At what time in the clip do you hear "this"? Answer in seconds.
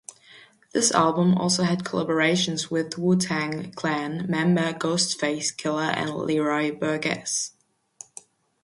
0.73-0.91